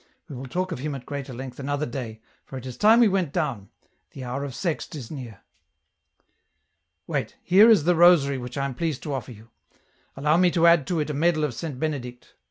[0.27, 3.07] We will talk of him at greater length another day, for it is time we
[3.07, 3.69] went down;
[4.13, 5.41] the hour of Sext is near."
[7.05, 9.51] Wait, here is the rosary which I am pleased to offer you.
[10.17, 12.33] Allow me to add to it a medal of Saint Benedict."